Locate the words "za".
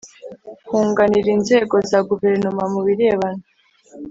1.89-1.99